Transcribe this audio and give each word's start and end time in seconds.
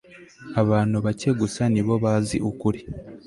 Abantu 0.61 0.97
bake 1.05 1.29
gusa 1.41 1.61
ni 1.73 1.81
bo 1.85 1.93
bazi 2.03 2.37
ukuri 2.49 2.79